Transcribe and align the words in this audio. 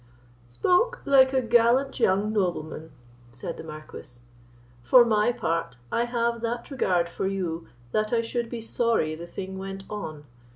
"Spoke 0.47 1.01
like 1.05 1.31
a 1.31 1.43
gallant 1.43 1.99
young 1.99 2.33
nobleman," 2.33 2.91
said 3.31 3.57
the 3.57 3.63
Marquis; 3.63 4.21
"for 4.81 5.05
my 5.05 5.31
part, 5.31 5.77
I 5.91 6.05
have 6.05 6.41
that 6.41 6.71
regard 6.71 7.07
for 7.07 7.27
you, 7.27 7.67
that 7.91 8.11
I 8.11 8.21
should 8.23 8.49
be 8.49 8.61
sorry 8.61 9.13
the 9.13 9.27
thing 9.27 9.59
went 9.59 9.83
on. 9.91 10.25